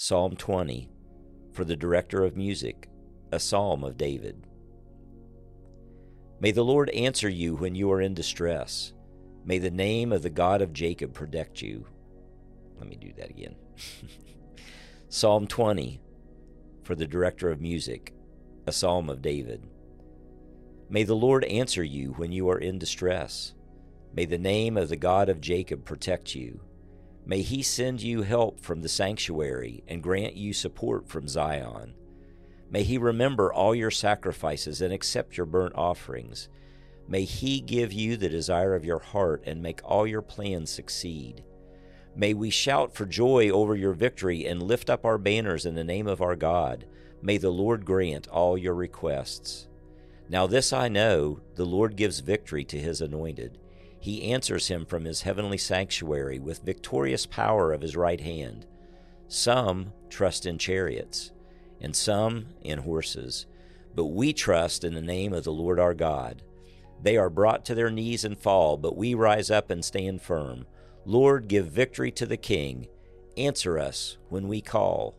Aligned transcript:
Psalm 0.00 0.36
20 0.36 0.88
for 1.50 1.64
the 1.64 1.74
director 1.74 2.22
of 2.22 2.36
music, 2.36 2.88
a 3.32 3.40
psalm 3.40 3.82
of 3.82 3.96
David. 3.96 4.46
May 6.38 6.52
the 6.52 6.64
Lord 6.64 6.88
answer 6.90 7.28
you 7.28 7.56
when 7.56 7.74
you 7.74 7.90
are 7.90 8.00
in 8.00 8.14
distress. 8.14 8.92
May 9.44 9.58
the 9.58 9.72
name 9.72 10.12
of 10.12 10.22
the 10.22 10.30
God 10.30 10.62
of 10.62 10.72
Jacob 10.72 11.14
protect 11.14 11.60
you. 11.60 11.84
Let 12.78 12.88
me 12.88 12.94
do 12.94 13.12
that 13.16 13.30
again. 13.30 13.56
Psalm 15.08 15.48
20 15.48 16.00
for 16.84 16.94
the 16.94 17.04
director 17.04 17.50
of 17.50 17.60
music, 17.60 18.14
a 18.68 18.72
psalm 18.72 19.10
of 19.10 19.20
David. 19.20 19.66
May 20.88 21.02
the 21.02 21.16
Lord 21.16 21.42
answer 21.46 21.82
you 21.82 22.12
when 22.12 22.30
you 22.30 22.48
are 22.50 22.58
in 22.58 22.78
distress. 22.78 23.52
May 24.14 24.26
the 24.26 24.38
name 24.38 24.76
of 24.76 24.90
the 24.90 24.96
God 24.96 25.28
of 25.28 25.40
Jacob 25.40 25.84
protect 25.84 26.36
you. 26.36 26.60
May 27.28 27.42
he 27.42 27.62
send 27.62 28.00
you 28.00 28.22
help 28.22 28.58
from 28.58 28.80
the 28.80 28.88
sanctuary 28.88 29.84
and 29.86 30.02
grant 30.02 30.34
you 30.34 30.54
support 30.54 31.06
from 31.06 31.28
Zion. 31.28 31.92
May 32.70 32.84
he 32.84 32.96
remember 32.96 33.52
all 33.52 33.74
your 33.74 33.90
sacrifices 33.90 34.80
and 34.80 34.94
accept 34.94 35.36
your 35.36 35.44
burnt 35.44 35.74
offerings. 35.74 36.48
May 37.06 37.24
he 37.24 37.60
give 37.60 37.92
you 37.92 38.16
the 38.16 38.30
desire 38.30 38.74
of 38.74 38.86
your 38.86 38.98
heart 38.98 39.42
and 39.44 39.62
make 39.62 39.82
all 39.84 40.06
your 40.06 40.22
plans 40.22 40.70
succeed. 40.70 41.44
May 42.16 42.32
we 42.32 42.48
shout 42.48 42.94
for 42.94 43.04
joy 43.04 43.50
over 43.50 43.76
your 43.76 43.92
victory 43.92 44.46
and 44.46 44.62
lift 44.62 44.88
up 44.88 45.04
our 45.04 45.18
banners 45.18 45.66
in 45.66 45.74
the 45.74 45.84
name 45.84 46.06
of 46.06 46.22
our 46.22 46.34
God. 46.34 46.86
May 47.20 47.36
the 47.36 47.50
Lord 47.50 47.84
grant 47.84 48.26
all 48.28 48.56
your 48.56 48.74
requests. 48.74 49.68
Now, 50.30 50.46
this 50.46 50.72
I 50.72 50.88
know 50.88 51.40
the 51.56 51.66
Lord 51.66 51.94
gives 51.94 52.20
victory 52.20 52.64
to 52.64 52.78
his 52.78 53.02
anointed. 53.02 53.58
He 54.00 54.30
answers 54.32 54.68
him 54.68 54.86
from 54.86 55.04
his 55.04 55.22
heavenly 55.22 55.58
sanctuary 55.58 56.38
with 56.38 56.62
victorious 56.62 57.26
power 57.26 57.72
of 57.72 57.82
his 57.82 57.96
right 57.96 58.20
hand. 58.20 58.66
Some 59.26 59.92
trust 60.08 60.46
in 60.46 60.58
chariots, 60.58 61.32
and 61.80 61.94
some 61.94 62.46
in 62.62 62.78
horses, 62.78 63.46
but 63.94 64.06
we 64.06 64.32
trust 64.32 64.84
in 64.84 64.94
the 64.94 65.02
name 65.02 65.32
of 65.32 65.44
the 65.44 65.52
Lord 65.52 65.78
our 65.78 65.94
God. 65.94 66.42
They 67.02 67.16
are 67.16 67.30
brought 67.30 67.64
to 67.66 67.74
their 67.74 67.90
knees 67.90 68.24
and 68.24 68.38
fall, 68.38 68.76
but 68.76 68.96
we 68.96 69.14
rise 69.14 69.50
up 69.50 69.70
and 69.70 69.84
stand 69.84 70.22
firm. 70.22 70.66
Lord, 71.04 71.48
give 71.48 71.66
victory 71.66 72.10
to 72.12 72.26
the 72.26 72.36
King. 72.36 72.88
Answer 73.36 73.78
us 73.78 74.18
when 74.28 74.48
we 74.48 74.60
call. 74.60 75.17